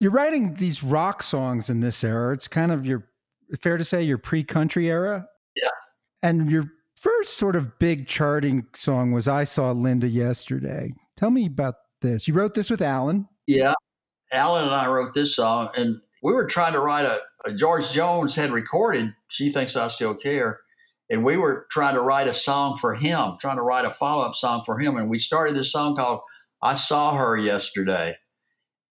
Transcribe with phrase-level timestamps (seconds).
[0.00, 2.32] You're writing these rock songs in this era.
[2.32, 3.08] It's kind of your
[3.60, 5.26] fair to say your pre-country era.
[5.56, 5.70] Yeah.
[6.22, 10.92] And your first sort of big charting song was I Saw Linda Yesterday.
[11.16, 12.28] Tell me about this.
[12.28, 13.26] You wrote this with Allen.
[13.46, 13.74] Yeah.
[14.30, 17.90] Allen and I wrote this song and we were trying to write a, a George
[17.92, 20.60] Jones had recorded She Thinks I Still Care.
[21.10, 24.34] And we were trying to write a song for him, trying to write a follow-up
[24.34, 24.96] song for him.
[24.96, 26.20] And we started this song called
[26.62, 28.16] I Saw Her Yesterday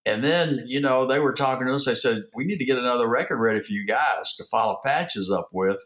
[0.08, 1.86] and then, you know, they were talking to us.
[1.86, 5.30] They said, we need to get another record ready for you guys to follow patches
[5.30, 5.80] up with.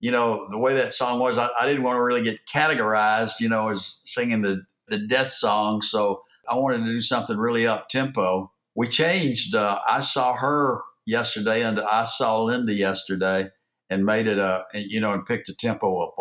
[0.00, 3.38] You know, the way that song was, I, I didn't want to really get categorized,
[3.38, 5.82] you know, as singing the, the death song.
[5.82, 8.50] So I wanted to do something really up tempo.
[8.74, 13.50] We changed, uh, I saw her yesterday and I saw Linda yesterday
[13.88, 16.14] and made it a, you know, and picked a tempo up.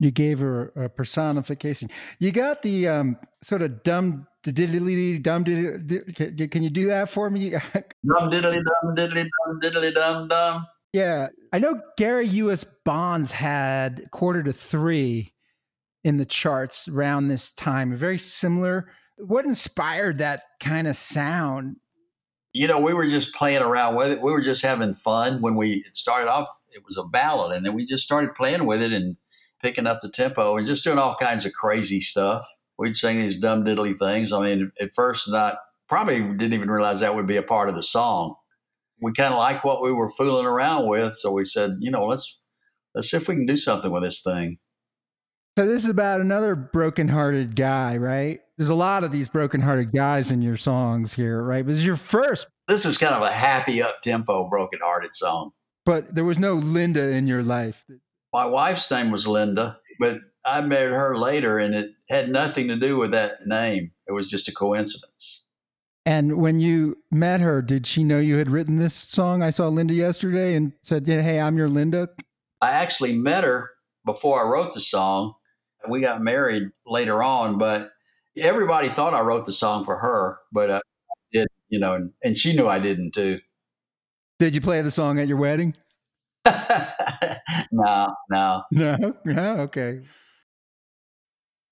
[0.00, 1.88] You gave her a personification.
[2.20, 6.50] You got the um, sort of dumb diddly dum diddly.
[6.50, 7.50] Can you do that for me?
[7.50, 10.66] dum diddly dum diddly dum diddly dum dum.
[10.92, 12.64] Yeah, I know Gary U.S.
[12.64, 15.34] Bonds had quarter to three
[16.02, 17.94] in the charts around this time.
[17.94, 18.90] Very similar.
[19.18, 21.76] What inspired that kind of sound?
[22.54, 24.22] You know, we were just playing around with it.
[24.22, 26.48] We were just having fun when we started off.
[26.70, 29.16] It was a ballad, and then we just started playing with it and
[29.62, 32.46] picking up the tempo and just doing all kinds of crazy stuff
[32.78, 34.32] we'd sing these dumb diddly things.
[34.32, 37.74] I mean, at first, not probably didn't even realize that would be a part of
[37.74, 38.36] the song.
[39.00, 42.06] We kind of liked what we were fooling around with, so we said, you know,
[42.06, 42.38] let's
[42.94, 44.58] let's see if we can do something with this thing.
[45.56, 48.40] So this is about another broken-hearted guy, right?
[48.56, 51.64] There's a lot of these broken-hearted guys in your songs here, right?
[51.64, 52.46] But this is your first.
[52.68, 55.50] This is kind of a happy, up-tempo, broken-hearted song.
[55.84, 57.84] But there was no Linda in your life.
[58.32, 62.76] My wife's name was Linda, but I married her later, and it had nothing to
[62.76, 63.92] do with that name.
[64.06, 65.44] It was just a coincidence.
[66.06, 69.42] And when you met her, did she know you had written this song?
[69.42, 72.08] I saw Linda yesterday and said, "Hey, I'm your Linda."
[72.60, 73.70] I actually met her
[74.04, 75.34] before I wrote the song.
[75.88, 77.92] We got married later on, but
[78.36, 82.12] everybody thought I wrote the song for her, but uh, I did, you know, and,
[82.24, 83.40] and she knew I didn't too.
[84.38, 85.74] Did you play the song at your wedding?
[87.72, 89.14] no, no, no.
[89.24, 90.02] Yeah, okay.